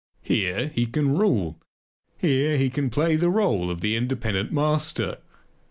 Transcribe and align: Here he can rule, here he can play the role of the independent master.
Here 0.23 0.69
he 0.69 0.87
can 0.87 1.15
rule, 1.15 1.61
here 2.17 2.57
he 2.57 2.71
can 2.71 2.89
play 2.89 3.15
the 3.17 3.29
role 3.29 3.69
of 3.69 3.81
the 3.81 3.95
independent 3.95 4.51
master. 4.51 5.19